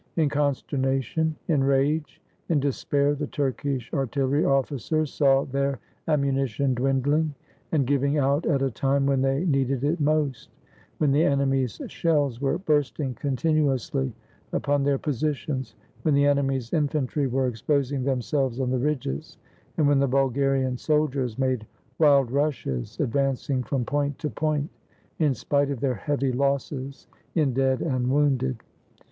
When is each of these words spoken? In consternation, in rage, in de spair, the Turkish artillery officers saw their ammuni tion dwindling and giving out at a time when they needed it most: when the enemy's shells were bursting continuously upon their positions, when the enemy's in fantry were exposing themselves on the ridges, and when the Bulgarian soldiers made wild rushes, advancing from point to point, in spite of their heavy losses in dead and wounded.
In 0.15 0.29
consternation, 0.29 1.35
in 1.47 1.63
rage, 1.63 2.23
in 2.49 2.59
de 2.59 2.69
spair, 2.69 3.15
the 3.15 3.27
Turkish 3.27 3.93
artillery 3.93 4.43
officers 4.43 5.13
saw 5.13 5.43
their 5.45 5.77
ammuni 6.07 6.47
tion 6.47 6.73
dwindling 6.73 7.35
and 7.71 7.85
giving 7.85 8.17
out 8.17 8.47
at 8.47 8.63
a 8.63 8.71
time 8.71 9.05
when 9.05 9.21
they 9.21 9.45
needed 9.45 9.83
it 9.83 9.99
most: 9.99 10.49
when 10.97 11.11
the 11.11 11.23
enemy's 11.23 11.79
shells 11.85 12.41
were 12.41 12.57
bursting 12.57 13.13
continuously 13.13 14.11
upon 14.53 14.81
their 14.81 14.97
positions, 14.97 15.75
when 16.01 16.15
the 16.15 16.25
enemy's 16.25 16.73
in 16.73 16.87
fantry 16.87 17.27
were 17.29 17.45
exposing 17.45 18.03
themselves 18.03 18.59
on 18.59 18.71
the 18.71 18.79
ridges, 18.79 19.37
and 19.77 19.87
when 19.87 19.99
the 19.99 20.07
Bulgarian 20.07 20.77
soldiers 20.79 21.37
made 21.37 21.67
wild 21.99 22.31
rushes, 22.31 22.99
advancing 22.99 23.61
from 23.61 23.85
point 23.85 24.17
to 24.17 24.31
point, 24.31 24.67
in 25.19 25.35
spite 25.35 25.69
of 25.69 25.79
their 25.79 25.93
heavy 25.93 26.31
losses 26.31 27.05
in 27.35 27.53
dead 27.53 27.81
and 27.83 28.09
wounded. 28.09 28.63